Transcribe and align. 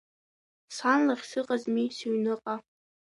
Сан 0.75 0.99
лахь 1.07 1.25
сыҟамзи, 1.29 1.87
сыҩныҟа… 1.97 2.55